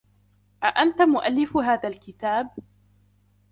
[0.63, 2.49] أأنت مؤلف هذا الكتاب؟